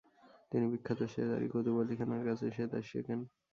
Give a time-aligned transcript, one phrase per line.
[0.51, 3.19] তিনি বিখ্যাত সেতারি কুতুব আলি খানের কাছে সেতার শেখেন।